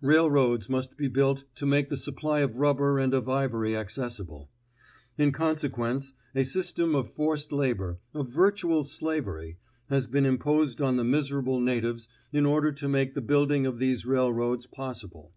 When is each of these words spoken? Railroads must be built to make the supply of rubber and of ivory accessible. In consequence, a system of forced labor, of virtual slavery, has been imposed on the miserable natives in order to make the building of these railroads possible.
Railroads 0.00 0.70
must 0.70 0.96
be 0.96 1.08
built 1.08 1.44
to 1.56 1.66
make 1.66 1.88
the 1.88 1.98
supply 1.98 2.40
of 2.40 2.56
rubber 2.56 2.98
and 2.98 3.12
of 3.12 3.28
ivory 3.28 3.76
accessible. 3.76 4.48
In 5.18 5.30
consequence, 5.30 6.14
a 6.34 6.42
system 6.44 6.94
of 6.94 7.12
forced 7.12 7.52
labor, 7.52 7.98
of 8.14 8.30
virtual 8.30 8.82
slavery, 8.84 9.58
has 9.90 10.06
been 10.06 10.24
imposed 10.24 10.80
on 10.80 10.96
the 10.96 11.04
miserable 11.04 11.60
natives 11.60 12.08
in 12.32 12.46
order 12.46 12.72
to 12.72 12.88
make 12.88 13.12
the 13.12 13.20
building 13.20 13.66
of 13.66 13.78
these 13.78 14.06
railroads 14.06 14.64
possible. 14.66 15.34